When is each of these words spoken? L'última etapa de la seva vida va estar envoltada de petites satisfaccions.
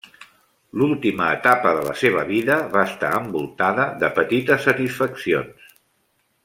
L'última 0.81 1.27
etapa 1.33 1.73
de 1.79 1.83
la 1.89 1.93
seva 2.05 2.23
vida 2.31 2.57
va 2.73 2.85
estar 2.93 3.13
envoltada 3.21 3.87
de 4.05 4.13
petites 4.21 4.69
satisfaccions. 4.71 5.75